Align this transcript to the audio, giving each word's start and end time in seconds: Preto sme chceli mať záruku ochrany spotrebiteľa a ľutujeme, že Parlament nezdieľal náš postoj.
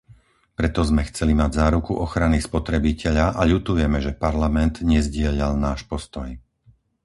Preto 0.59 0.81
sme 0.89 1.03
chceli 1.09 1.33
mať 1.41 1.51
záruku 1.61 1.93
ochrany 2.05 2.39
spotrebiteľa 2.47 3.25
a 3.37 3.41
ľutujeme, 3.51 3.97
že 4.05 4.17
Parlament 4.23 4.75
nezdieľal 4.91 5.51
náš 5.65 5.79
postoj. 5.91 6.29